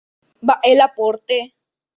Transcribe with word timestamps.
Mba’e 0.43 0.71
la 0.79 0.87
pórte. 0.97 1.37